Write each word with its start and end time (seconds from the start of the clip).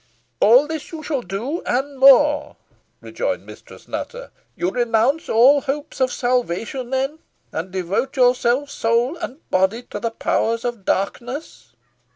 "All 0.39 0.65
this 0.65 0.91
you 0.91 1.03
shall 1.03 1.21
do, 1.21 1.61
and 1.63 1.99
more," 1.99 2.55
rejoined 3.01 3.45
Mistress 3.45 3.87
Nutter. 3.87 4.31
"You 4.55 4.71
renounce 4.71 5.29
all 5.29 5.61
hopes 5.61 5.99
of 6.01 6.11
salvation, 6.11 6.89
then, 6.89 7.19
and 7.51 7.69
devote 7.69 8.17
yourself, 8.17 8.71
soul 8.71 9.15
and 9.17 9.47
body, 9.51 9.83
to 9.91 9.99
the 9.99 10.09
Powers 10.09 10.65
of 10.65 10.85
Darkness." 10.85 11.73